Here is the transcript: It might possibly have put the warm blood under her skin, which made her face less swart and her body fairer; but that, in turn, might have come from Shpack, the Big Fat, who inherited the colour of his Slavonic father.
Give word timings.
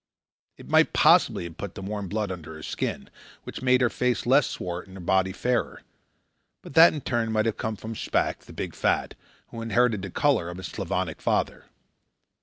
It 0.57 0.67
might 0.67 0.93
possibly 0.93 1.43
have 1.43 1.57
put 1.59 1.75
the 1.75 1.83
warm 1.83 2.07
blood 2.07 2.31
under 2.31 2.55
her 2.55 2.63
skin, 2.63 3.07
which 3.43 3.61
made 3.61 3.81
her 3.81 3.89
face 3.91 4.25
less 4.25 4.47
swart 4.49 4.87
and 4.87 4.95
her 4.97 4.99
body 4.99 5.31
fairer; 5.31 5.83
but 6.63 6.73
that, 6.73 6.91
in 6.95 7.01
turn, 7.01 7.31
might 7.31 7.45
have 7.45 7.57
come 7.57 7.75
from 7.75 7.93
Shpack, 7.93 8.39
the 8.45 8.51
Big 8.53 8.73
Fat, 8.73 9.13
who 9.49 9.61
inherited 9.61 10.01
the 10.01 10.09
colour 10.09 10.49
of 10.49 10.57
his 10.57 10.65
Slavonic 10.65 11.21
father. 11.21 11.65